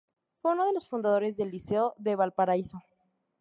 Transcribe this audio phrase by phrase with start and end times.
[0.41, 2.81] Fue uno de los fundadores del Liceo de Valparaíso.